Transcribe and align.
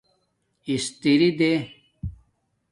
اِستری 0.69 1.29
دے 1.39 1.53